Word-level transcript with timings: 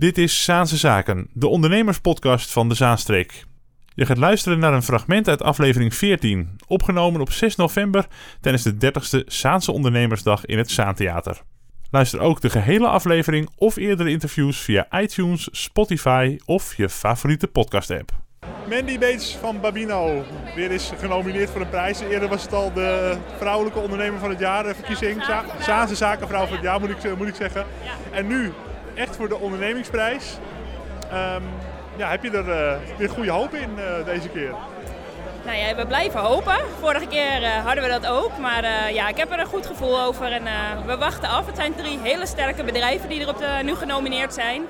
Dit 0.00 0.18
is 0.18 0.44
Zaanse 0.44 0.76
Zaken, 0.76 1.30
de 1.32 1.46
ondernemerspodcast 1.46 2.52
van 2.52 2.68
de 2.68 2.74
Zaanstreek. 2.74 3.44
Je 3.94 4.06
gaat 4.06 4.16
luisteren 4.16 4.58
naar 4.58 4.72
een 4.72 4.82
fragment 4.82 5.28
uit 5.28 5.42
aflevering 5.42 5.94
14, 5.94 6.56
opgenomen 6.66 7.20
op 7.20 7.32
6 7.32 7.56
november 7.56 8.06
tijdens 8.40 8.64
de 8.64 8.74
30ste 8.74 9.26
Zaanse 9.26 9.72
Ondernemersdag 9.72 10.44
in 10.44 10.58
het 10.58 10.70
Zaantheater. 10.70 11.42
Luister 11.90 12.20
ook 12.20 12.40
de 12.40 12.50
gehele 12.50 12.86
aflevering 12.86 13.48
of 13.56 13.76
eerdere 13.76 14.10
interviews 14.10 14.58
via 14.58 15.00
iTunes, 15.00 15.48
Spotify 15.52 16.38
of 16.44 16.76
je 16.76 16.88
favoriete 16.88 17.46
podcast-app. 17.46 18.10
Mandy 18.68 18.98
Bates 18.98 19.36
van 19.40 19.60
Babino, 19.60 20.24
weer 20.54 20.70
is 20.70 20.92
genomineerd 20.98 21.50
voor 21.50 21.60
een 21.60 21.68
prijs. 21.68 22.00
Eerder 22.00 22.28
was 22.28 22.42
het 22.42 22.52
al 22.52 22.72
de 22.72 23.16
vrouwelijke 23.38 23.78
ondernemer 23.78 24.20
van 24.20 24.30
het 24.30 24.38
jaar 24.38 24.74
verkiezing. 24.74 25.22
Zaanse 25.60 25.94
zakenvrouw 25.94 26.44
van 26.46 26.54
het 26.54 26.64
jaar 26.64 26.80
moet 26.80 26.90
ik, 26.90 27.16
moet 27.18 27.28
ik 27.28 27.34
zeggen. 27.34 27.66
En 28.12 28.26
nu 28.26 28.52
echt 28.96 29.16
voor 29.16 29.28
de 29.28 29.38
ondernemingsprijs. 29.38 30.36
Ehm, 31.10 31.42
ja, 31.96 32.10
heb 32.10 32.22
je 32.22 32.30
er 32.30 32.48
uh, 32.48 32.98
weer 32.98 33.08
goede 33.08 33.30
hoop 33.30 33.54
in 33.54 33.70
uh, 33.78 34.04
deze 34.04 34.28
keer? 34.28 34.54
Nou 35.44 35.58
ja, 35.58 35.74
we 35.74 35.86
blijven 35.86 36.20
hopen. 36.20 36.56
Vorige 36.80 37.06
keer 37.06 37.42
uh, 37.42 37.48
hadden 37.64 37.84
we 37.84 37.90
dat 37.90 38.06
ook. 38.06 38.38
Maar 38.38 38.92
ja, 38.92 39.08
ik 39.08 39.16
heb 39.16 39.32
er 39.32 39.38
een 39.38 39.46
goed 39.46 39.66
gevoel 39.66 40.00
over. 40.00 40.32
En 40.32 40.42
we 40.86 40.96
wachten 40.96 41.28
af. 41.28 41.46
Het 41.46 41.56
zijn 41.56 41.74
drie 41.74 41.98
hele 42.02 42.26
sterke 42.26 42.64
bedrijven 42.64 43.08
die 43.08 43.20
erop 43.20 43.38
de, 43.38 43.58
nu 43.64 43.74
genomineerd 43.74 44.34
zijn. 44.34 44.62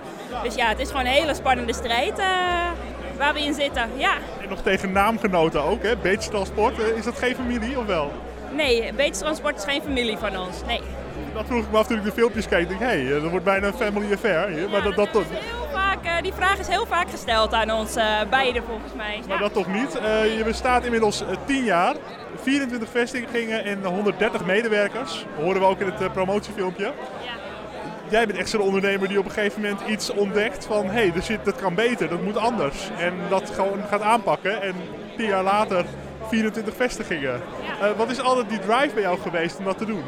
Dus 0.43 0.55
ja, 0.55 0.69
het 0.69 0.79
is 0.79 0.91
gewoon 0.91 1.07
een 1.07 1.13
hele 1.13 1.35
spannende 1.35 1.75
strijd 1.75 2.17
waar 3.19 3.35
we 3.35 3.41
in 3.41 3.55
zitten. 3.55 3.91
Ja. 3.97 4.15
En 4.43 4.49
nog 4.49 4.63
tegen 4.63 4.93
naamgenoten 4.93 5.63
ook, 5.63 5.83
hè? 5.83 5.97
Beets 5.97 6.29
Transport. 6.29 6.79
is 6.79 7.05
dat 7.05 7.19
geen 7.19 7.35
familie 7.35 7.79
of 7.79 7.87
wel? 7.87 8.13
Nee, 8.53 8.93
Beets 8.93 9.19
Transport 9.19 9.57
is 9.57 9.65
geen 9.65 9.83
familie 9.83 10.17
van 10.17 10.39
ons. 10.39 10.57
Nee 10.67 10.81
dat 11.37 11.47
vroeg 11.47 11.65
ik 11.65 11.71
me 11.71 11.79
af 11.79 11.87
toen 11.87 11.97
ik 11.97 12.05
de 12.05 12.13
filmpjes 12.13 12.49
keek. 12.49 12.71
Ik 12.71 12.79
hé, 12.79 12.87
hey, 12.87 13.21
dat 13.21 13.31
wordt 13.31 13.45
bijna 13.45 13.67
een 13.67 13.75
family 13.75 14.13
affair 14.13 14.49
hier. 14.49 14.69
maar 14.69 14.83
dat, 14.83 14.95
dat, 14.95 15.13
toch... 15.13 15.25
Heel 15.29 15.69
vaak, 15.73 16.05
uh, 16.05 16.23
die 16.23 16.33
vraag 16.33 16.59
is 16.59 16.69
heel 16.69 16.87
vaak 16.87 17.11
gesteld 17.11 17.53
aan 17.53 17.71
ons 17.71 17.97
uh, 17.97 18.05
beiden 18.31 18.63
volgens 18.65 18.93
mij. 18.95 19.23
Maar 19.29 19.39
dat 19.39 19.53
toch 19.53 19.67
niet? 19.67 19.97
Uh, 19.97 20.37
je 20.37 20.45
bestaat 20.45 20.85
inmiddels 20.85 21.25
10 21.45 21.65
jaar. 21.65 21.95
24 22.43 22.89
vestigingen 22.89 23.65
en 23.65 23.85
130 23.85 24.45
medewerkers. 24.45 25.13
Dat 25.13 25.45
horen 25.45 25.61
we 25.61 25.67
ook 25.67 25.81
in 25.81 25.87
het 25.87 26.13
promotiefilmpje. 26.13 26.85
Ja. 26.85 26.93
Jij 28.09 28.27
bent 28.27 28.39
echt 28.39 28.51
zo'n 28.51 28.61
ondernemer 28.61 29.09
die 29.09 29.19
op 29.19 29.25
een 29.25 29.31
gegeven 29.31 29.63
moment 29.63 29.81
iets 29.89 30.11
ontdekt 30.11 30.67
van... 30.67 30.87
hé, 30.87 31.11
hey, 31.11 31.39
dat 31.45 31.57
kan 31.57 31.75
beter, 31.75 32.09
dat 32.09 32.23
moet 32.23 32.37
anders. 32.37 32.91
En 32.99 33.15
dat 33.29 33.51
gewoon 33.51 33.79
gaat 33.89 34.03
aanpakken. 34.03 34.63
En 34.63 34.75
10 35.17 35.27
jaar 35.27 35.43
later 35.43 35.85
24 36.29 36.75
vestigingen. 36.77 37.41
Ja. 37.81 37.95
wat 37.95 38.11
is 38.11 38.21
altijd 38.21 38.49
die 38.49 38.59
drive 38.59 38.95
bij 38.95 39.03
jou 39.03 39.19
geweest 39.19 39.59
om 39.59 39.65
dat 39.65 39.79
te 39.79 39.85
doen? 39.85 40.03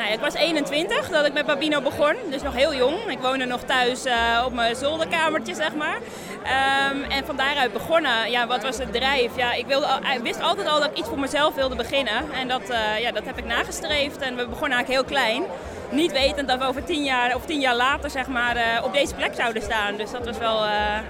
Nou, 0.00 0.12
ik 0.12 0.20
was 0.20 0.34
21 0.34 1.08
dat 1.08 1.26
ik 1.26 1.32
met 1.32 1.46
Babino 1.46 1.80
begon, 1.80 2.14
dus 2.30 2.42
nog 2.42 2.54
heel 2.54 2.74
jong. 2.74 3.10
Ik 3.10 3.18
woonde 3.18 3.44
nog 3.44 3.62
thuis 3.62 4.06
uh, 4.06 4.42
op 4.46 4.52
mijn 4.52 4.76
zolderkamertje, 4.76 5.54
zeg 5.54 5.74
maar. 5.74 5.96
Um, 5.96 7.02
en 7.02 7.24
van 7.26 7.36
daaruit 7.36 7.72
begonnen, 7.72 8.30
ja, 8.30 8.46
wat 8.46 8.62
was 8.62 8.78
het 8.78 8.92
drijf? 8.92 9.36
Ja, 9.36 9.52
ik, 9.52 9.66
wilde, 9.66 9.86
ik 10.14 10.22
wist 10.22 10.40
altijd 10.40 10.68
al 10.68 10.80
dat 10.80 10.90
ik 10.90 10.98
iets 10.98 11.08
voor 11.08 11.18
mezelf 11.18 11.54
wilde 11.54 11.76
beginnen. 11.76 12.32
En 12.32 12.48
dat, 12.48 12.70
uh, 12.70 12.98
ja, 13.00 13.12
dat 13.12 13.24
heb 13.24 13.38
ik 13.38 13.44
nagestreefd. 13.44 14.16
En 14.16 14.36
we 14.36 14.46
begonnen 14.48 14.76
eigenlijk 14.78 14.88
heel 14.88 15.18
klein. 15.18 15.42
Niet 15.90 16.12
wetend 16.12 16.48
dat 16.48 16.58
we 16.58 16.64
over 16.64 16.84
tien 16.84 17.04
jaar 17.04 17.34
of 17.34 17.44
tien 17.44 17.60
jaar 17.60 17.76
later 17.76 18.10
zeg 18.10 18.26
maar, 18.26 18.82
op 18.84 18.92
deze 18.92 19.14
plek 19.14 19.34
zouden 19.34 19.62
staan. 19.62 19.96
Dus 19.96 20.10
dat 20.10 20.26
was 20.26 20.38
wel 20.38 20.64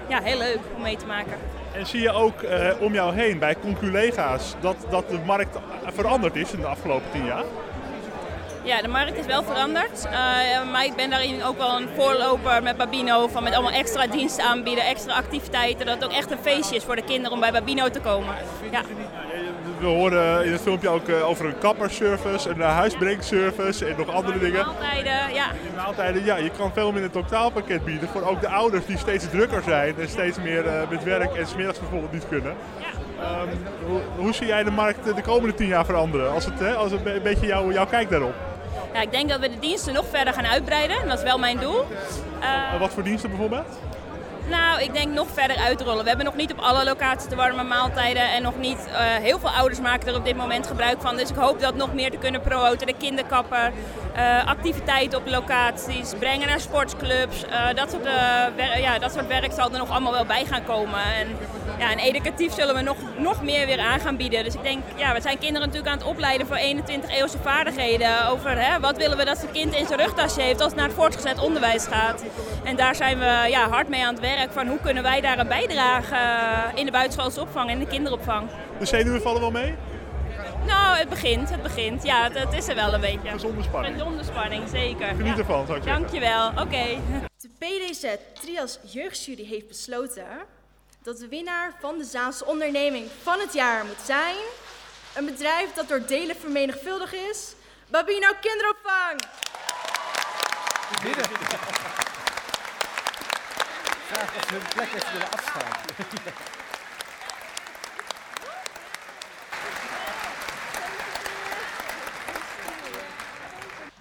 ja, 0.07 0.21
heel 0.23 0.37
leuk 0.37 0.59
om 0.75 0.81
mee 0.81 0.97
te 0.97 1.05
maken. 1.05 1.33
En 1.73 1.85
zie 1.85 2.01
je 2.01 2.11
ook 2.11 2.35
om 2.79 2.93
jou 2.93 3.15
heen 3.15 3.39
bij 3.39 3.55
conculega's 3.61 4.55
dat, 4.59 4.75
dat 4.89 5.09
de 5.09 5.19
markt 5.25 5.57
veranderd 5.85 6.35
is 6.35 6.51
in 6.51 6.59
de 6.59 6.67
afgelopen 6.67 7.11
tien 7.11 7.25
jaar? 7.25 7.43
Ja, 8.63 8.81
de 8.81 8.87
markt 8.87 9.17
is 9.17 9.25
wel 9.25 9.43
veranderd. 9.43 10.05
Uh, 10.05 10.11
maar 10.71 10.85
ik 10.85 10.95
ben 10.95 11.09
daarin 11.09 11.43
ook 11.43 11.57
wel 11.57 11.79
een 11.79 11.87
voorloper 11.95 12.63
met 12.63 12.77
Babino. 12.77 13.27
Van 13.27 13.43
met 13.43 13.53
allemaal 13.53 13.71
extra 13.71 14.07
diensten 14.07 14.43
aanbieden, 14.43 14.85
extra 14.85 15.13
activiteiten. 15.13 15.85
Dat 15.85 15.95
het 15.95 16.03
ook 16.03 16.11
echt 16.11 16.31
een 16.31 16.37
feestje 16.41 16.75
is 16.75 16.83
voor 16.83 16.95
de 16.95 17.03
kinderen 17.03 17.31
om 17.31 17.39
bij 17.39 17.51
Babino 17.51 17.89
te 17.89 17.99
komen. 17.99 18.35
Ja. 18.71 18.81
We 19.79 19.87
horen 19.87 20.45
in 20.45 20.51
het 20.51 20.61
filmpje 20.61 20.89
ook 20.89 21.07
eh, 21.07 21.29
over 21.29 21.45
een 21.45 21.57
kapperservice, 21.57 22.49
een 22.49 22.61
eh, 22.61 22.75
huisbrengservice 22.75 23.85
en 23.85 23.95
nog 23.97 24.09
andere 24.09 24.39
dingen. 24.39 24.65
Maaltijden, 24.65 25.33
ja. 25.33 25.51
In 25.51 25.75
maaltijden, 25.75 26.25
ja. 26.25 26.35
Je 26.35 26.51
kan 26.57 26.73
veel 26.73 26.91
meer 26.91 27.03
een 27.03 27.11
totaalpakket 27.11 27.85
bieden 27.85 28.09
voor 28.09 28.21
ook 28.21 28.41
de 28.41 28.49
ouders 28.49 28.85
die 28.85 28.97
steeds 28.97 29.29
drukker 29.29 29.63
zijn 29.63 29.95
en 29.99 30.09
steeds 30.09 30.37
meer 30.37 30.63
met 30.89 31.03
werk 31.03 31.35
en 31.35 31.47
smiddags 31.47 31.79
bijvoorbeeld 31.79 32.11
niet 32.11 32.27
kunnen. 32.27 32.55
Ja. 32.79 33.41
Um, 33.41 33.49
hoe, 33.87 34.01
hoe, 34.15 34.33
zie 34.33 34.47
jij 34.47 34.63
de 34.63 34.71
markt 34.71 35.15
de 35.15 35.21
komende 35.21 35.53
tien 35.53 35.67
jaar 35.67 35.85
veranderen? 35.85 36.31
Als 36.31 36.45
het, 36.45 36.59
hè, 36.59 36.73
als 36.73 36.91
het 36.91 37.05
een 37.05 37.21
beetje 37.21 37.47
jou, 37.47 37.73
jouw 37.73 37.85
kijk 37.85 38.09
daarop. 38.09 38.50
Ja, 38.93 39.01
ik 39.01 39.11
denk 39.11 39.29
dat 39.29 39.39
we 39.39 39.49
de 39.49 39.59
diensten 39.59 39.93
nog 39.93 40.05
verder 40.09 40.33
gaan 40.33 40.47
uitbreiden. 40.47 41.07
Dat 41.07 41.17
is 41.17 41.23
wel 41.23 41.37
mijn 41.37 41.57
doel. 41.59 41.85
Uh, 42.41 42.79
wat 42.79 42.89
voor 42.93 43.03
diensten 43.03 43.29
bijvoorbeeld? 43.29 43.67
Nou, 44.49 44.81
ik 44.81 44.93
denk 44.93 45.13
nog 45.13 45.27
verder 45.33 45.57
uitrollen. 45.57 46.01
We 46.03 46.07
hebben 46.07 46.25
nog 46.25 46.35
niet 46.35 46.51
op 46.51 46.59
alle 46.59 46.83
locaties 46.83 47.29
de 47.29 47.35
warme 47.35 47.63
maaltijden 47.63 48.31
en 48.31 48.41
nog 48.41 48.57
niet 48.57 48.87
uh, 48.87 48.95
heel 48.97 49.39
veel 49.39 49.49
ouders 49.49 49.79
maken 49.79 50.07
er 50.07 50.15
op 50.15 50.25
dit 50.25 50.35
moment 50.35 50.67
gebruik 50.67 51.01
van. 51.01 51.17
Dus 51.17 51.29
ik 51.29 51.35
hoop 51.35 51.59
dat 51.59 51.75
nog 51.75 51.93
meer 51.93 52.11
te 52.11 52.17
kunnen 52.17 52.41
promoten. 52.41 52.87
De 52.87 52.95
kinderkapper, 52.97 53.71
uh, 54.15 54.47
activiteiten 54.47 55.19
op 55.19 55.27
locaties, 55.27 56.13
brengen 56.19 56.47
naar 56.47 56.59
sportclubs. 56.59 57.43
Uh, 57.43 57.73
dat, 57.75 57.91
soort, 57.91 58.07
ja, 58.77 58.99
dat 58.99 59.11
soort 59.11 59.27
werk 59.27 59.51
zal 59.51 59.71
er 59.71 59.77
nog 59.77 59.89
allemaal 59.89 60.11
wel 60.11 60.25
bij 60.25 60.45
gaan 60.45 60.63
komen. 60.63 60.99
En, 61.19 61.27
ja, 61.81 61.91
en 61.91 61.99
educatief 61.99 62.53
zullen 62.53 62.75
we 62.75 62.81
nog, 62.81 62.97
nog 63.17 63.43
meer 63.43 63.65
weer 63.65 63.79
aan 63.79 63.99
gaan 63.99 64.17
bieden. 64.17 64.43
Dus 64.43 64.53
ik 64.53 64.63
denk, 64.63 64.83
ja, 64.95 65.13
we 65.13 65.21
zijn 65.21 65.37
kinderen 65.37 65.67
natuurlijk 65.67 65.93
aan 65.93 65.99
het 65.99 66.07
opleiden 66.07 66.47
voor 66.47 66.55
21 66.55 67.09
eeuwse 67.09 67.37
vaardigheden. 67.37 68.27
Over 68.27 68.65
hè, 68.65 68.79
wat 68.79 68.97
willen 68.97 69.17
we 69.17 69.25
dat 69.25 69.37
zijn 69.37 69.51
kind 69.51 69.75
in 69.75 69.85
zijn 69.85 69.99
rugtasje 69.99 70.41
heeft 70.41 70.61
als 70.61 70.71
het 70.71 70.79
naar 70.79 70.87
het 70.87 70.95
voortgezet 70.95 71.39
onderwijs 71.39 71.85
gaat. 71.85 72.23
En 72.63 72.75
daar 72.75 72.95
zijn 72.95 73.19
we 73.19 73.45
ja, 73.49 73.69
hard 73.69 73.89
mee 73.89 74.05
aan 74.05 74.13
het 74.13 74.23
werk 74.23 74.51
van 74.51 74.67
hoe 74.67 74.79
kunnen 74.79 75.03
wij 75.03 75.21
daar 75.21 75.39
een 75.39 75.47
bijdrage 75.47 76.15
eh, 76.15 76.79
in 76.79 76.85
de 76.85 76.91
buitenschoolse 76.91 77.41
opvang 77.41 77.69
en 77.69 77.79
de 77.79 77.87
kinderopvang. 77.87 78.49
De 78.79 78.85
zenuwen 78.85 79.21
vallen 79.21 79.41
wel 79.41 79.51
mee? 79.51 79.75
Nou, 80.65 80.97
het 80.97 81.09
begint, 81.09 81.49
het 81.49 81.61
begint. 81.61 82.03
Ja, 82.03 82.23
het, 82.23 82.39
het 82.39 82.53
is 82.53 82.67
er 82.67 82.75
wel 82.75 82.93
een 82.93 83.01
beetje. 83.01 83.29
Gezonde 83.29 83.63
spanning. 83.63 83.95
Gezonde 83.95 84.23
spanning, 84.23 84.63
zeker. 84.69 85.07
Geniet 85.07 85.37
ervan, 85.37 85.65
zou 85.65 85.77
ik 85.77 85.83
zeggen. 85.83 86.01
Dankjewel, 86.01 86.47
oké. 86.47 86.85
De 87.37 87.49
PDZ 87.59 88.05
Trias 88.33 88.79
Jeugdjury 88.83 89.45
heeft 89.45 89.67
besloten 89.67 90.25
dat 91.03 91.17
de 91.17 91.27
winnaar 91.27 91.73
van 91.79 91.97
de 91.97 92.03
Zaanse 92.03 92.45
onderneming 92.45 93.09
van 93.21 93.39
het 93.39 93.53
jaar 93.53 93.85
moet 93.85 94.01
zijn... 94.05 94.35
een 95.15 95.25
bedrijf 95.25 95.73
dat 95.73 95.87
door 95.87 96.05
delen 96.05 96.35
vermenigvuldigd 96.35 97.13
is, 97.13 97.53
Babino 97.89 98.31
Kinderopvang. 98.41 99.21
Hun 104.51 104.61
plek 104.73 104.93
even 104.93 105.11
willen 105.11 105.31
afstaan. 105.31 105.71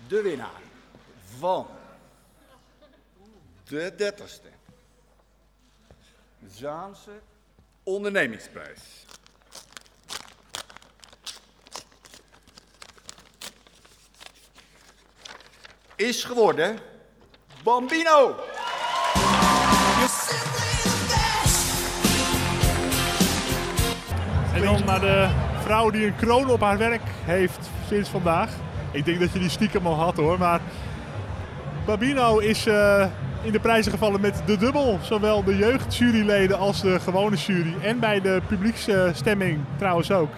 De 0.09 0.23
winnaar 0.23 0.61
van 1.39 1.67
de 3.65 3.93
30ste 3.93 4.60
Zaanse 6.61 7.11
ondernemingsprijs. 7.83 9.07
Is 15.97 16.25
geworden 16.25 16.79
Bambino. 17.63 18.37
En 24.55 24.63
dan 24.63 24.85
naar 24.85 25.01
de 25.01 25.31
vrouw 25.63 25.91
die 25.91 26.07
een 26.07 26.17
kroon 26.17 26.51
op 26.51 26.61
haar 26.61 26.79
werk 26.79 27.03
heeft 27.05 27.69
sinds 27.89 28.09
vandaag. 28.09 28.51
Ik 28.93 29.05
denk 29.05 29.21
dat 29.21 29.33
je 29.33 29.39
die 29.39 29.51
stiekem 29.51 29.87
al 29.87 29.95
had 29.95 30.17
hoor, 30.17 30.39
maar 30.39 30.61
Babino 31.87 32.39
is 32.39 32.67
uh, 32.67 33.07
in 33.43 33.53
de 33.53 33.61
prijzen 33.61 33.93
gevallen 33.93 34.21
met 34.21 34.43
de 34.47 34.57
dubbel. 34.57 34.99
Zowel 35.03 35.45
de 35.45 35.57
jeugdjuryleden 35.57 36.59
als 36.59 36.81
de 36.81 37.01
gewone 37.01 37.37
jury. 37.37 37.75
En 37.83 37.99
bij 37.99 38.21
de 38.21 38.41
publieksstemming 38.47 39.59
trouwens 39.77 40.11
ook. 40.11 40.31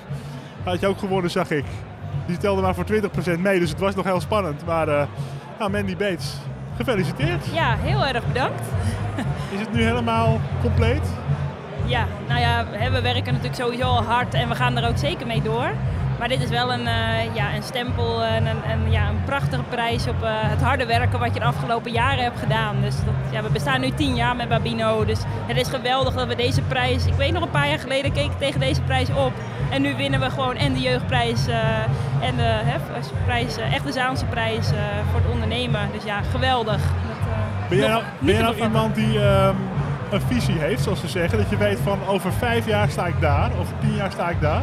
Had 0.64 0.80
je 0.80 0.86
ook 0.86 0.98
gewonnen, 0.98 1.30
zag 1.30 1.50
ik. 1.50 1.64
Die 2.26 2.36
telde 2.36 2.62
maar 2.62 2.74
voor 2.74 2.84
20% 3.36 3.38
mee, 3.38 3.58
dus 3.58 3.70
het 3.70 3.78
was 3.78 3.94
nog 3.94 4.04
heel 4.04 4.20
spannend. 4.20 4.64
Maar 4.66 4.88
uh, 4.88 5.02
nou, 5.58 5.70
Mandy 5.70 5.96
Bates, 5.96 6.34
gefeliciteerd. 6.76 7.46
Ja, 7.52 7.76
heel 7.76 8.06
erg 8.06 8.26
bedankt. 8.26 8.62
Is 9.54 9.60
het 9.60 9.72
nu 9.72 9.82
helemaal 9.82 10.40
compleet? 10.60 11.02
Ja, 11.84 12.06
nou 12.28 12.40
ja, 12.40 12.66
we 12.90 13.00
werken 13.00 13.32
natuurlijk 13.32 13.54
sowieso 13.54 13.84
al 13.84 14.02
hard 14.02 14.34
en 14.34 14.48
we 14.48 14.54
gaan 14.54 14.76
er 14.76 14.88
ook 14.88 14.98
zeker 14.98 15.26
mee 15.26 15.42
door. 15.42 15.72
Maar 16.18 16.28
dit 16.28 16.42
is 16.42 16.48
wel 16.48 16.72
een, 16.72 16.80
uh, 16.80 17.34
ja, 17.34 17.54
een 17.54 17.62
stempel 17.62 18.22
en 18.22 18.46
een, 18.46 18.70
een, 18.70 18.90
ja, 18.90 19.08
een 19.08 19.24
prachtige 19.24 19.62
prijs 19.62 20.08
op 20.08 20.22
uh, 20.22 20.30
het 20.32 20.62
harde 20.62 20.86
werken 20.86 21.18
wat 21.18 21.34
je 21.34 21.40
de 21.40 21.46
afgelopen 21.46 21.92
jaren 21.92 22.24
hebt 22.24 22.38
gedaan. 22.38 22.76
Dus 22.80 22.94
dat, 22.96 23.14
ja, 23.30 23.42
we 23.42 23.50
bestaan 23.50 23.80
nu 23.80 23.90
tien 23.90 24.14
jaar 24.14 24.36
met 24.36 24.48
Babino. 24.48 25.04
Dus 25.04 25.18
het 25.46 25.56
is 25.56 25.68
geweldig 25.68 26.14
dat 26.14 26.26
we 26.26 26.34
deze 26.34 26.62
prijs. 26.62 27.06
Ik 27.06 27.14
weet 27.14 27.32
nog 27.32 27.42
een 27.42 27.50
paar 27.50 27.68
jaar 27.68 27.78
geleden 27.78 28.12
keek 28.12 28.24
ik 28.24 28.38
tegen 28.38 28.60
deze 28.60 28.80
prijs 28.80 29.08
op. 29.08 29.32
En 29.70 29.82
nu 29.82 29.96
winnen 29.96 30.20
we 30.20 30.30
gewoon 30.30 30.56
en 30.56 30.72
de 30.72 30.80
jeugdprijs 30.80 31.48
uh, 31.48 31.56
en 32.20 32.36
de 32.36 32.60
prijs, 33.24 33.56
echt 33.56 33.84
de 33.84 33.92
Zaanse 33.92 34.24
prijs 34.24 34.66
voor 35.10 35.20
het 35.20 35.30
ondernemen. 35.32 35.88
Dus 35.92 36.04
ja, 36.04 36.20
geweldig. 36.30 36.76
Dat, 36.76 37.68
Ben 37.68 37.78
jij 37.78 37.88
nou, 37.88 38.02
ben 38.02 38.26
niet 38.26 38.34
jij 38.34 38.44
nou 38.44 38.56
iemand 38.56 38.94
die 38.94 39.20
ehm, 39.20 39.54
een 40.10 40.20
visie 40.20 40.58
heeft, 40.58 40.82
zoals 40.82 41.00
ze 41.00 41.08
zeggen? 41.08 41.38
Dat 41.38 41.50
je 41.50 41.56
weet 41.56 41.78
van 41.82 41.98
over 42.06 42.32
vijf 42.32 42.66
jaar 42.66 42.90
sta 42.90 43.06
ik 43.06 43.20
daar, 43.20 43.50
over 43.60 43.74
tien 43.80 43.94
jaar 43.94 44.12
sta 44.12 44.30
ik 44.30 44.40
daar? 44.40 44.62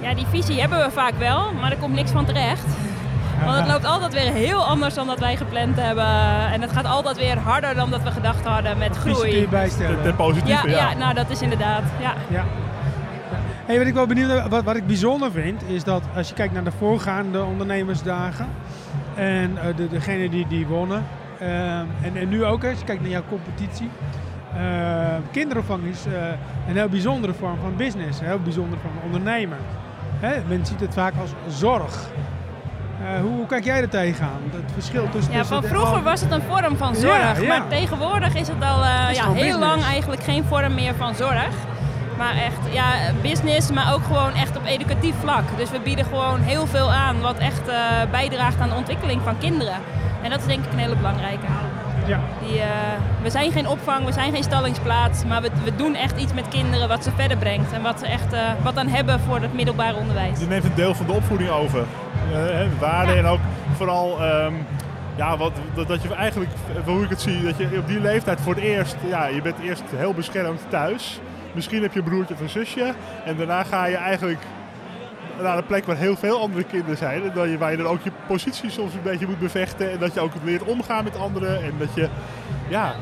Ja, 0.00 0.14
die 0.14 0.26
visie 0.26 0.60
hebben 0.60 0.78
we 0.84 0.90
vaak 0.90 1.14
wel, 1.18 1.52
maar 1.60 1.70
er 1.70 1.76
komt 1.78 1.94
niks 1.94 2.10
van 2.10 2.24
terecht. 2.24 2.64
Want 3.44 3.58
het 3.58 3.66
loopt 3.68 3.84
altijd 3.84 4.12
weer 4.12 4.32
heel 4.32 4.64
anders 4.64 4.94
dan 4.94 5.06
dat 5.06 5.18
wij 5.18 5.36
gepland 5.36 5.76
hebben. 5.76 6.52
En 6.52 6.60
het 6.60 6.72
gaat 6.72 6.84
altijd 6.84 7.16
weer 7.16 7.38
harder 7.38 7.74
dan 7.74 7.90
dat 7.90 8.02
we 8.02 8.10
gedacht 8.10 8.44
hadden 8.44 8.78
met 8.78 8.96
groei. 8.96 9.40
Ten, 9.40 9.50
bijstellen. 9.50 9.96
ten 9.96 10.10
Ja, 10.10 10.12
positieve, 10.16 10.68
ja. 10.68 10.76
ja. 10.90 10.94
nou 10.96 11.14
dat 11.14 11.30
is 11.30 11.42
inderdaad. 11.42 11.82
Ja. 12.00 12.14
Ja. 12.28 12.44
Hey, 13.66 13.78
wat 13.78 13.86
ik 13.86 13.94
wel 13.94 14.06
benieuwd 14.06 14.28
ben, 14.28 14.50
wat, 14.50 14.64
wat 14.64 14.76
ik 14.76 14.86
bijzonder 14.86 15.30
vind, 15.32 15.62
is 15.66 15.84
dat 15.84 16.02
als 16.16 16.28
je 16.28 16.34
kijkt 16.34 16.52
naar 16.54 16.64
de 16.64 16.72
voorgaande 16.78 17.42
ondernemersdagen 17.42 18.46
en 19.14 19.58
eh, 19.58 19.76
de, 19.76 19.88
degene 19.88 20.28
die, 20.28 20.46
die 20.46 20.66
wonnen, 20.66 21.04
ehm, 21.40 21.84
en, 22.02 22.16
en 22.16 22.28
nu 22.28 22.44
ook, 22.44 22.62
hè, 22.62 22.68
als 22.70 22.78
je 22.78 22.84
kijkt 22.84 23.00
naar 23.02 23.10
jouw 23.10 23.22
competitie. 23.28 23.90
eh, 24.56 25.14
kinderopvang 25.30 25.84
is 25.84 26.06
eh, 26.06 26.12
een 26.68 26.76
heel 26.76 26.88
bijzondere 26.88 27.34
vorm 27.34 27.58
van 27.62 27.76
business, 27.76 28.20
een 28.20 28.26
heel 28.26 28.40
bijzondere 28.40 28.80
vorm 28.80 28.92
van 28.94 29.02
ondernemen. 29.04 29.58
Hè, 30.20 30.36
men 30.48 30.66
ziet 30.66 30.80
het 30.80 30.94
vaak 30.94 31.12
als 31.20 31.30
zorg. 31.48 31.94
Eh, 33.02 33.20
hoe, 33.20 33.30
hoe 33.30 33.46
kijk 33.46 33.64
jij 33.64 33.80
er 33.80 33.88
tegenaan? 33.88 34.40
Het 34.50 34.72
verschil 34.72 35.08
tussen. 35.10 35.32
Ja, 35.32 35.44
van 35.44 35.62
vroeger 35.62 36.02
was 36.02 36.20
het 36.20 36.30
een 36.30 36.42
vorm 36.48 36.76
van 36.76 36.94
zorg, 36.94 37.36
Ja, 37.36 37.42
ja. 37.42 37.48
maar 37.48 37.68
tegenwoordig 37.68 38.34
is 38.34 38.48
het 38.48 38.62
al 38.64 38.84
eh, 38.84 39.10
is 39.10 39.16
ja, 39.16 39.24
heel 39.24 39.32
business. 39.34 39.58
lang 39.58 39.82
eigenlijk 39.82 40.22
geen 40.22 40.44
vorm 40.44 40.74
meer 40.74 40.94
van 40.94 41.14
zorg. 41.14 41.48
Maar 42.18 42.34
echt, 42.34 42.72
ja, 42.72 42.84
business, 43.22 43.70
maar 43.70 43.94
ook 43.94 44.04
gewoon 44.04 44.34
echt 44.34 44.56
op 44.56 44.64
educatief 44.64 45.14
vlak. 45.20 45.42
Dus 45.56 45.70
we 45.70 45.80
bieden 45.80 46.04
gewoon 46.04 46.40
heel 46.40 46.66
veel 46.66 46.92
aan 46.92 47.20
wat 47.20 47.38
echt 47.38 47.68
eh, 47.68 47.76
bijdraagt 48.10 48.60
aan 48.60 48.68
de 48.68 48.74
ontwikkeling 48.74 49.20
van 49.24 49.38
kinderen. 49.38 49.74
En 50.22 50.30
dat 50.30 50.38
is 50.40 50.46
denk 50.46 50.64
ik 50.64 50.72
een 50.72 50.78
hele 50.78 50.96
belangrijke. 50.96 51.46
Ja. 52.08 52.20
Die, 52.46 52.60
eh, 52.60 52.66
we 53.22 53.30
zijn 53.30 53.52
geen 53.52 53.68
opvang, 53.68 54.04
we 54.04 54.12
zijn 54.12 54.32
geen 54.32 54.42
stallingsplaats, 54.42 55.24
maar 55.24 55.42
we, 55.42 55.50
we 55.64 55.76
doen 55.76 55.94
echt 55.94 56.20
iets 56.20 56.32
met 56.34 56.48
kinderen 56.48 56.88
wat 56.88 57.04
ze 57.04 57.10
verder 57.16 57.36
brengt. 57.36 57.72
En 57.72 57.82
wat 57.82 57.98
ze 57.98 58.06
echt 58.06 58.32
eh, 58.32 58.40
wat 58.62 58.74
dan 58.74 58.86
hebben 58.86 59.20
voor 59.20 59.40
het 59.40 59.54
middelbaar 59.54 59.96
onderwijs. 59.96 60.40
Je 60.40 60.46
neemt 60.46 60.64
een 60.64 60.74
deel 60.74 60.94
van 60.94 61.06
de 61.06 61.12
opvoeding 61.12 61.50
over. 61.50 61.84
Eh, 62.32 62.66
waarden 62.78 63.14
Ja. 63.14 63.20
en 63.20 63.26
ook 63.26 63.40
vooral 63.76 64.20
ehm, 64.22 64.52
ja, 65.16 65.36
wat, 65.36 65.52
dat, 65.74 65.88
dat 65.88 66.02
je 66.02 66.14
eigenlijk, 66.14 66.50
hoe 66.84 67.02
ik 67.02 67.10
het 67.10 67.20
zie, 67.20 67.42
dat 67.42 67.56
je 67.56 67.78
op 67.78 67.86
die 67.88 68.00
leeftijd 68.00 68.40
voor 68.40 68.54
het 68.54 68.62
eerst, 68.62 68.96
ja, 69.08 69.26
je 69.26 69.42
bent 69.42 69.58
eerst 69.62 69.82
heel 69.96 70.14
beschermd 70.14 70.60
thuis. 70.68 71.20
Misschien 71.52 71.82
heb 71.82 71.92
je 71.92 71.98
een 71.98 72.04
broertje 72.04 72.34
of 72.34 72.40
een 72.40 72.48
zusje. 72.48 72.94
En 73.24 73.36
daarna 73.36 73.62
ga 73.64 73.84
je 73.86 73.96
eigenlijk 73.96 74.38
naar 75.42 75.56
een 75.56 75.66
plek 75.66 75.84
waar 75.84 75.96
heel 75.96 76.16
veel 76.16 76.40
andere 76.40 76.64
kinderen 76.64 76.96
zijn. 76.96 77.22
Dat 77.34 77.48
je, 77.48 77.58
waar 77.58 77.70
je 77.70 77.76
dan 77.76 77.86
ook 77.86 78.02
je 78.02 78.10
positie 78.26 78.70
soms 78.70 78.94
een 78.94 79.02
beetje 79.02 79.26
moet 79.26 79.38
bevechten. 79.38 79.90
En 79.90 79.98
dat 79.98 80.14
je 80.14 80.20
ook 80.20 80.32
leert 80.44 80.62
omgaan 80.62 81.04
met 81.04 81.18
anderen. 81.18 81.62
En 81.62 81.72
dat 81.78 81.88
je, 81.94 82.08
ja, 82.68 82.94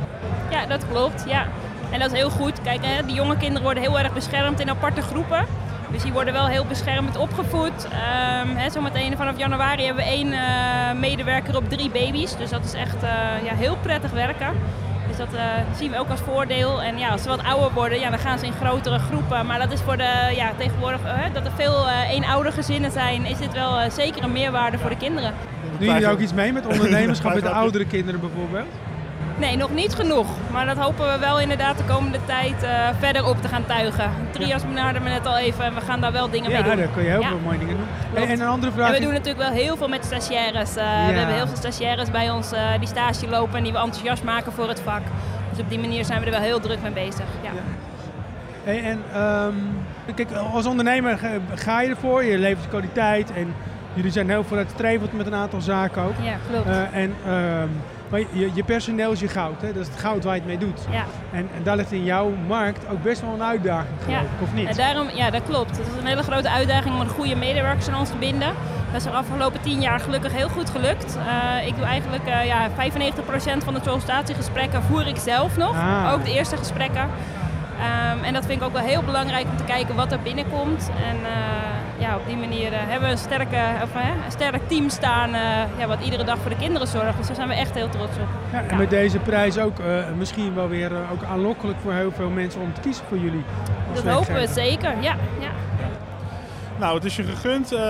Ja, 0.50 0.66
dat 0.66 0.84
klopt. 0.90 1.24
Ja. 1.26 1.46
En 1.90 1.98
dat 1.98 2.12
is 2.12 2.18
heel 2.18 2.30
goed. 2.30 2.62
Kijk, 2.62 2.84
hè, 2.84 3.06
die 3.06 3.14
jonge 3.14 3.36
kinderen 3.36 3.62
worden 3.62 3.82
heel 3.82 3.98
erg 3.98 4.12
beschermd 4.12 4.60
in 4.60 4.70
aparte 4.70 5.02
groepen. 5.02 5.46
Dus 5.90 6.02
die 6.02 6.12
worden 6.12 6.32
wel 6.32 6.46
heel 6.46 6.64
beschermd 6.64 7.16
opgevoed. 7.16 7.88
Ehm 7.90 8.56
hè, 8.56 8.70
zometeen 8.70 9.16
vanaf 9.16 9.38
januari 9.38 9.84
hebben 9.84 10.04
we 10.04 10.10
één 10.10 10.32
eh, 10.32 10.98
medewerker 11.00 11.56
op 11.56 11.68
drie 11.68 11.90
baby's. 11.90 12.36
Dus 12.36 12.50
dat 12.50 12.64
is 12.64 12.72
echt 12.72 13.02
eh, 13.02 13.10
ja, 13.44 13.54
heel 13.54 13.76
prettig 13.82 14.10
werken. 14.10 14.54
Dus 15.16 15.26
dat 15.26 15.34
eh, 15.40 15.76
zien 15.76 15.90
we 15.90 15.98
ook 15.98 16.08
als 16.08 16.20
voordeel. 16.20 16.82
En 16.82 16.98
ja, 16.98 17.08
als 17.08 17.22
ze 17.22 17.28
wat 17.28 17.42
ouder 17.42 17.72
worden, 17.72 17.98
ja, 17.98 18.10
dan 18.10 18.18
gaan 18.18 18.38
ze 18.38 18.46
in 18.46 18.52
grotere 18.52 18.98
groepen. 18.98 19.46
Maar 19.46 19.58
dat 19.58 19.72
is 19.72 19.80
voor 19.80 19.96
de, 19.96 20.32
ja, 20.34 20.52
tegenwoordig, 20.58 21.04
eh, 21.04 21.18
dat 21.32 21.44
er 21.44 21.52
veel 21.54 21.88
eh 21.88 22.10
eenoudergezinnen 22.10 22.90
zijn, 22.90 23.24
is 23.24 23.38
dit 23.38 23.52
wel 23.52 23.78
eh, 23.78 23.90
zeker 23.90 24.22
een 24.22 24.32
meerwaarde 24.32 24.78
voor 24.78 24.90
de 24.90 24.96
kinderen. 24.96 25.34
Doen 25.78 25.88
jullie 25.88 26.08
ook 26.08 26.18
iets 26.18 26.32
mee 26.32 26.52
met 26.52 26.66
ondernemerschap 26.66 27.34
met 27.40 27.42
de 27.42 27.50
oudere 27.50 27.86
kinderen 27.86 28.20
bijvoorbeeld? 28.20 28.68
Nee, 29.38 29.56
nog 29.56 29.70
niet 29.74 29.94
genoeg. 29.94 30.26
Maar 30.52 30.66
dat 30.66 30.76
hopen 30.76 31.12
we 31.12 31.18
wel 31.18 31.40
inderdaad 31.40 31.78
de 31.78 31.84
komende 31.84 32.18
tijd 32.26 32.62
eh, 32.62 32.88
verder 32.98 33.26
op 33.28 33.42
te 33.42 33.48
gaan 33.48 33.64
tuigen. 33.66 34.10
Trias 34.30 34.62
benaderde 34.66 35.00
me 35.00 35.08
net 35.08 35.26
al 35.26 35.36
even 35.38 35.64
en 35.64 35.74
we 35.74 35.80
gaan 35.80 36.00
daar 36.00 36.12
wel 36.12 36.30
dingen 36.30 36.50
Ja, 36.50 36.60
mee 36.60 36.68
doen. 36.70 36.76
daar 36.76 36.88
kun 36.94 37.02
je 37.02 37.08
heel 37.08 37.20
Ja. 37.20 37.28
veel 37.28 37.38
mooie 37.44 37.58
dingen 37.58 37.76
doen. 37.76 37.86
Hey, 38.22 38.26
en 38.32 38.40
een 38.40 38.46
andere 38.48 38.72
vraag. 38.72 38.88
En 38.88 38.94
we 38.94 39.00
doen 39.00 39.12
natuurlijk 39.12 39.48
wel 39.48 39.50
heel 39.62 39.76
veel 39.76 39.88
met 39.88 40.04
stagiaires. 40.04 40.76
Eh, 40.76 40.84
Ja. 40.84 41.06
We 41.06 41.12
hebben 41.12 41.34
heel 41.34 41.46
veel 41.46 41.56
stagiaires 41.56 42.10
bij 42.10 42.30
ons 42.30 42.52
eh, 42.52 42.60
die 42.78 42.88
stage 42.88 43.28
lopen 43.28 43.56
en 43.56 43.62
die 43.62 43.72
we 43.72 43.78
enthousiast 43.78 44.22
maken 44.22 44.52
voor 44.52 44.68
het 44.68 44.80
vak. 44.80 45.02
Dus 45.50 45.58
op 45.60 45.68
die 45.68 45.78
manier 45.78 46.04
zijn 46.04 46.20
we 46.20 46.24
er 46.26 46.32
wel 46.32 46.40
heel 46.40 46.60
druk 46.60 46.82
mee 46.82 46.92
bezig. 46.92 47.26
Ja. 47.42 47.50
Ja. 47.54 47.60
Hey, 48.64 48.82
en 48.82 49.02
ehm, 49.12 50.14
kijk, 50.14 50.28
als 50.52 50.66
ondernemer 50.66 51.18
ga- 51.54 51.80
je 51.80 51.88
ervoor, 51.88 52.24
je 52.24 52.38
levert 52.38 52.68
kwaliteit 52.68 53.32
en 53.32 53.54
jullie 53.94 54.10
zijn 54.10 54.28
heel 54.28 54.44
vooruitstrevend 54.44 55.12
met 55.12 55.26
een 55.26 55.34
aantal 55.34 55.60
zaken 55.60 56.02
ook. 56.02 56.14
Ja, 56.22 56.34
klopt. 56.50 56.66
En, 56.92 57.14
ehm, 57.26 57.68
maar 58.08 58.20
je, 58.30 58.50
je 58.54 58.64
personeel 58.64 59.12
is 59.12 59.20
je 59.20 59.28
goud, 59.28 59.60
hè? 59.60 59.72
dat 59.72 59.82
is 59.82 59.88
het 59.88 59.98
goud 60.00 60.24
waar 60.24 60.34
je 60.34 60.40
het 60.40 60.48
mee 60.48 60.58
doet. 60.58 60.80
ja. 60.90 61.04
En, 61.32 61.48
en 61.56 61.62
daar 61.62 61.76
ligt 61.76 61.92
in 61.92 62.04
jouw 62.04 62.30
markt 62.46 62.88
ook 62.88 63.02
best 63.02 63.20
wel 63.20 63.32
een 63.32 63.42
uitdaging, 63.42 63.94
geloof 64.02 64.20
Ja. 64.20 64.24
ik, 64.24 64.42
of 64.42 64.52
niet? 64.54 64.68
En 64.68 64.76
daarom, 64.76 65.08
ja, 65.14 65.30
dat 65.30 65.42
klopt. 65.42 65.70
Het 65.76 65.86
is 65.86 66.00
een 66.00 66.06
hele 66.06 66.22
grote 66.22 66.50
uitdaging 66.50 66.94
om 66.94 67.00
een 67.00 67.08
goede 67.08 67.36
medewerkers 67.36 67.88
aan 67.88 67.98
ons 67.98 68.10
te 68.10 68.16
binden. 68.16 68.48
Dat 68.92 68.96
is 68.96 69.02
de 69.02 69.10
afgelopen 69.10 69.60
tien 69.60 69.80
jaar 69.80 70.00
gelukkig 70.00 70.32
heel 70.32 70.48
goed 70.48 70.70
gelukt. 70.70 71.16
Eh, 71.26 71.66
ik 71.66 71.76
doe 71.76 71.84
eigenlijk 71.84 72.26
eh, 72.26 72.46
ja, 72.46 72.68
95% 72.70 73.64
van 73.64 73.74
de 73.74 73.80
sollicitatiegesprekken 73.84 74.82
voer 74.82 75.06
ik 75.06 75.16
zelf 75.16 75.56
nog. 75.56 75.76
Ah. 75.76 76.12
Ook 76.12 76.24
de 76.24 76.32
eerste 76.32 76.56
gesprekken. 76.56 77.08
Ehm, 77.80 78.24
en 78.24 78.32
dat 78.32 78.46
vind 78.46 78.60
ik 78.60 78.66
ook 78.66 78.72
wel 78.72 78.82
heel 78.82 79.02
belangrijk 79.02 79.46
om 79.50 79.56
te 79.56 79.64
kijken 79.64 79.94
wat 79.94 80.12
er 80.12 80.20
binnenkomt. 80.20 80.90
En 81.08 81.16
eh, 81.16 81.32
ja, 81.98 82.16
op 82.16 82.26
die 82.26 82.37
manier 82.37 82.72
eh, 82.72 82.78
hebben 82.81 83.08
we 83.08 83.14
een, 83.14 83.19
sterke, 83.19 83.56
of, 83.82 83.94
een 83.94 84.31
sterk 84.32 84.69
team 84.69 84.88
staan 84.88 85.34
eh, 85.34 85.40
ja, 85.78 85.87
wat 85.87 86.00
iedere 86.04 86.25
dag 86.25 86.38
voor 86.38 86.50
de 86.50 86.56
kinderen 86.56 86.88
zorgt. 86.88 87.16
Dus 87.16 87.26
daar 87.26 87.37
zijn 87.37 87.48
we 87.48 87.54
echt 87.54 87.75
heel 87.75 87.88
trots 87.88 88.16
op. 88.16 88.28
Ja, 88.52 88.58
en 88.58 88.69
Ja. 88.70 88.76
met 88.76 88.90
deze 88.90 89.19
prijs 89.19 89.58
ook 89.58 89.78
eh, 89.78 89.87
misschien 90.19 90.54
wel 90.54 90.69
weer 90.69 90.93
ook 91.12 91.25
aanlokkelijk 91.31 91.78
voor 91.82 91.93
heel 91.93 92.12
veel 92.12 92.31
mensen 92.31 92.60
om 92.60 92.72
te 92.75 92.81
kiezen 92.81 93.04
voor 93.08 93.19
jullie. 93.19 93.44
Dat 93.94 94.04
hopen 94.04 94.34
we 94.34 94.46
zeker. 94.46 94.90
Ja, 95.00 95.14
ja. 95.40 95.48
nou 96.78 96.94
het 96.94 97.04
is 97.04 97.16
je 97.16 97.22
gegund. 97.22 97.72
Eh, 97.72 97.81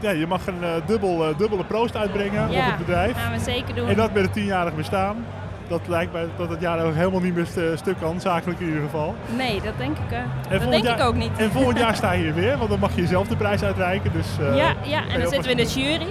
ja, 0.00 0.10
je 0.10 0.26
mag 0.26 0.46
een 0.46 0.62
eh, 0.62 0.70
dubbel, 0.86 1.28
eh, 1.28 1.38
dubbele 1.38 1.64
proost 1.64 1.96
uitbrengen 1.96 2.50
Ja, 2.50 2.58
op 2.58 2.66
het 2.66 2.78
bedrijf. 2.78 3.16
gaan 3.16 3.32
we 3.32 3.38
zeker 3.38 3.74
doen. 3.74 3.88
En 3.88 3.96
dat 3.96 4.12
met 4.12 4.22
het 4.22 4.32
tienjarig 4.32 4.74
bestaan. 4.74 5.24
Dat 5.68 5.80
lijkt 5.88 6.12
mij 6.12 6.26
dat 6.36 6.50
het 6.50 6.60
jaar 6.60 6.84
ook 6.84 6.94
helemaal 6.94 7.20
niet 7.20 7.34
meer 7.34 7.46
st- 7.46 7.78
stuk 7.78 7.96
kan, 8.00 8.20
zakelijk 8.20 8.60
in 8.60 8.66
ieder 8.66 8.82
geval. 8.82 9.14
Nee, 9.36 9.60
dat 9.64 9.72
denk 9.78 9.96
ik, 9.98 10.12
En 10.12 10.58
dat 10.60 10.70
denk 10.70 10.84
jaar- 10.84 10.98
ik 10.98 11.04
ook 11.04 11.14
niet. 11.14 11.30
En 11.36 11.50
volgend 11.50 11.78
jaar 11.78 11.96
sta 12.02 12.12
je 12.12 12.22
hier 12.22 12.34
weer, 12.34 12.56
want 12.58 12.70
dan 12.70 12.78
mag 12.78 12.94
je 12.94 13.00
jezelf 13.00 13.28
de 13.28 13.36
prijs 13.36 13.62
uitreiken. 13.62 14.12
Dus, 14.12 14.26
eh, 14.40 14.56
ja, 14.56 14.72
ja, 14.82 15.02
en 15.02 15.12
je 15.12 15.18
dan 15.18 15.28
zitten 15.32 15.42
we 15.42 15.50
in 15.60 15.66
de 15.66 15.72
jury. 15.80 16.06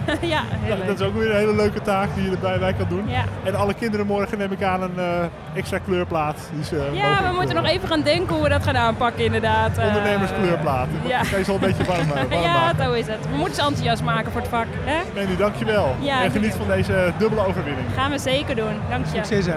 ja, 0.34 0.40
heel 0.48 0.76
leuk. 0.76 0.86
dat 0.86 1.00
is 1.00 1.06
ook 1.06 1.14
weer 1.14 1.30
een 1.30 1.36
hele 1.36 1.54
leuke 1.54 1.82
taak 1.82 2.08
die 2.14 2.24
je 2.24 2.30
erbij 2.30 2.58
bij 2.58 2.72
kan 2.72 2.86
doen. 2.88 3.08
Ja, 3.08 3.24
En 3.44 3.54
alle 3.54 3.74
kinderen 3.74 4.06
morgen 4.06 4.38
neem 4.38 4.52
ik 4.52 4.62
aan 4.62 4.82
een 4.82 4.98
eh, 4.98 5.04
extra 5.54 5.78
kleurplaat. 5.78 6.36
Die 6.54 6.64
ze 6.64 6.88
ja 6.92 7.30
we 7.30 7.34
moeten 7.34 7.54
nog 7.54 7.66
even 7.66 7.88
gaan 7.88 8.02
denken 8.02 8.34
hoe 8.34 8.42
we 8.42 8.48
dat 8.48 8.62
gaan 8.62 8.76
aanpakken 8.76 9.24
inderdaad. 9.24 9.78
Eh, 9.78 9.86
Ondernemerskleurplaat. 9.86 10.88
ja. 11.06 11.18
Dat 11.18 11.28
kan 11.30 11.38
je 11.38 11.44
zo 11.44 11.54
een 11.54 11.60
beetje 11.60 11.84
warm, 11.84 12.00
eh, 12.00 12.08
warm 12.30 12.32
ja, 12.42 12.52
maken. 12.62 12.84
zo 12.84 12.92
is 12.92 13.06
het. 13.06 13.18
We 13.30 13.36
moeten 13.36 13.54
ze 13.54 13.60
enthousiast 13.60 14.02
maken 14.02 14.32
voor 14.32 14.40
het 14.40 14.50
vak. 14.50 14.66
Hè? 14.84 14.98
Mandy, 15.20 15.36
dankjewel. 15.36 15.96
Ja, 16.00 16.22
en 16.22 16.30
geniet 16.30 16.54
van 16.54 16.66
deze 16.66 17.12
dubbele 17.18 17.46
overwinning. 17.46 17.86
Gaan 17.96 18.10
we 18.10 18.18
zeker 18.18 18.56
doen. 18.56 18.74
Dank 18.90 19.04
je. 19.04 19.10
Succes 19.24 19.46
hè. 19.46 19.54